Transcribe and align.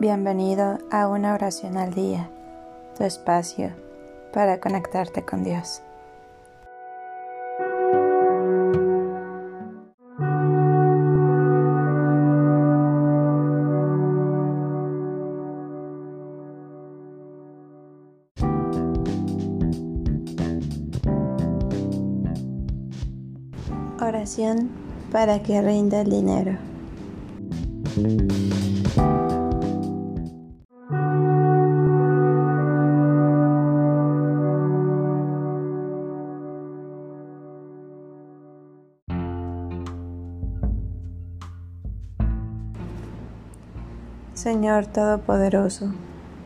Bienvenido 0.00 0.78
a 0.90 1.08
una 1.08 1.34
oración 1.34 1.76
al 1.76 1.92
día, 1.92 2.30
tu 2.96 3.04
espacio 3.04 3.70
para 4.32 4.58
conectarte 4.58 5.26
con 5.26 5.44
Dios. 5.44 5.82
Oración 24.00 24.70
para 25.12 25.42
que 25.42 25.60
rinda 25.60 26.00
el 26.00 26.10
dinero. 26.10 26.56
Señor 44.40 44.86
Todopoderoso, 44.86 45.92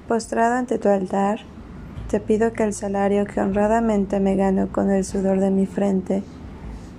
postrado 0.09 0.57
ante 0.57 0.81
tu 0.81 0.89
altar, 0.89 1.39
te 2.11 2.19
pido 2.19 2.53
que 2.53 2.65
el 2.65 2.73
salario 2.73 3.25
que 3.25 3.41
honradamente 3.41 4.19
me 4.19 4.35
gano 4.35 4.67
con 4.73 4.91
el 4.91 5.05
sudor 5.05 5.39
de 5.39 5.53
mi 5.53 5.65
frente, 5.65 6.25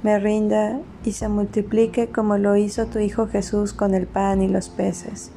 me 0.04 0.18
rinda 0.20 0.80
y 1.04 1.12
se 1.12 1.28
multiplique 1.28 2.08
como 2.08 2.38
lo 2.38 2.56
hizo 2.56 2.86
tu 2.86 3.00
Hijo 3.00 3.28
Jesús 3.28 3.74
con 3.74 3.94
el 3.94 4.08
pan 4.08 4.42
y 4.42 4.48
los 4.48 4.70
peces, 4.70 5.32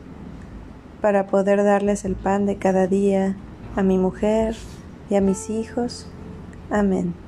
para 1.01 1.27
poder 1.27 1.65
darles 1.65 2.05
el 2.05 2.15
pan 2.15 2.47
de 2.47 2.55
cada 2.59 2.87
día 2.87 3.35
a 3.75 3.83
mi 3.83 3.99
mujer 3.99 4.55
y 5.11 5.17
a 5.17 5.21
mis 5.21 5.51
hijos. 5.51 6.07
Amén. 6.71 7.28